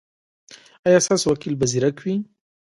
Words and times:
ایا 0.87 0.99
ستاسو 1.05 1.25
وکیل 1.29 1.53
به 1.59 1.65
زیرک 1.71 1.97
وي؟ 2.03 2.15